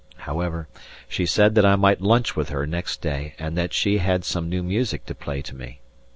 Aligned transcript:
However, 0.25 0.67
she 1.07 1.27
said 1.27 1.53
that 1.53 1.63
I 1.63 1.75
might 1.75 2.01
lunch 2.01 2.35
with 2.35 2.49
her 2.49 2.65
next 2.65 3.01
day, 3.03 3.35
and 3.37 3.55
that 3.55 3.71
she 3.71 3.99
had 3.99 4.25
some 4.25 4.49
new 4.49 4.63
music 4.63 5.05
to 5.05 5.13
play 5.13 5.43
to 5.43 5.55
me. 5.55 5.79